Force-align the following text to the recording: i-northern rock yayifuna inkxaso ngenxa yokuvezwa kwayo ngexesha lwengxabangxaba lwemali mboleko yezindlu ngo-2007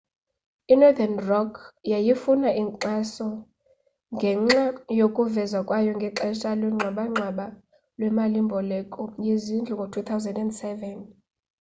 i-northern 0.73 1.15
rock 1.29 1.53
yayifuna 1.91 2.49
inkxaso 2.61 3.27
ngenxa 4.15 4.63
yokuvezwa 4.99 5.59
kwayo 5.67 5.91
ngexesha 5.97 6.49
lwengxabangxaba 6.59 7.45
lwemali 7.97 8.39
mboleko 8.47 9.01
yezindlu 9.25 9.73
ngo-2007 9.77 10.83